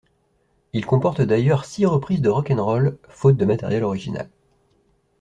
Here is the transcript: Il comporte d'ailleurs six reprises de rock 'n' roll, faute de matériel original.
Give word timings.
Il 0.73 0.83
comporte 0.87 1.21
d'ailleurs 1.21 1.63
six 1.63 1.85
reprises 1.85 2.21
de 2.23 2.29
rock 2.29 2.49
'n' 2.49 2.59
roll, 2.59 2.97
faute 3.07 3.37
de 3.37 3.45
matériel 3.45 3.83
original. 3.83 4.31